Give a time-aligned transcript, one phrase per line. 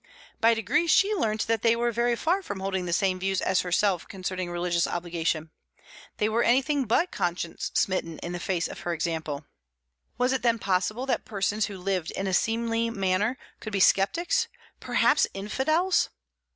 [0.39, 3.61] By degrees she learnt that they were very far from holding the same views as
[3.61, 5.51] herself concerning religious obligation;
[6.17, 9.45] they were anything but conscience smitten in the face of her example.
[10.17, 14.47] Was it, then, possible that persons who lived in a seemly manner could be sceptics,
[14.79, 16.09] perhaps "infidels"?